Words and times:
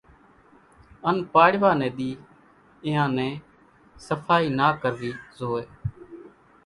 ان 1.07 1.15
پاڙوا 1.33 1.71
ني 1.79 1.89
ۮي 1.97 2.09
اينيان 2.85 3.09
نين 3.17 3.33
صڦائي 4.05 4.47
نا 4.57 4.67
ڪروي 4.81 5.11
زوئي، 5.37 5.65